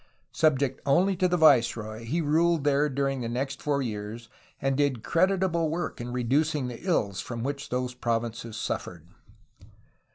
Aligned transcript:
Subject 0.31 0.81
only 0.83 1.15
to 1.17 1.27
the 1.27 1.37
viceroy 1.37 2.05
he 2.05 2.21
ruled 2.23 2.63
there 2.63 2.89
during 2.89 3.21
the 3.21 3.29
next 3.29 3.61
four 3.61 3.83
years, 3.83 4.29
and 4.59 4.75
did 4.75 5.03
creditable 5.03 5.69
work 5.69 6.01
in 6.01 6.11
reducing 6.11 6.67
the 6.69 6.81
ills 6.83 7.21
from 7.21 7.43
which 7.43 7.69
those 7.69 7.93
provinces 7.93 8.57
suffered. 8.57 9.05